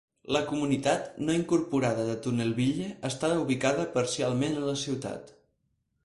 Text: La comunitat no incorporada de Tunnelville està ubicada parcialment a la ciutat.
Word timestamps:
La 0.35 0.39
comunitat 0.45 1.09
no 1.25 1.33
incorporada 1.39 2.05
de 2.07 2.15
Tunnelville 2.27 2.87
està 3.09 3.29
ubicada 3.41 3.85
parcialment 3.99 4.57
a 4.63 4.65
la 4.71 4.75
ciutat. 4.85 5.31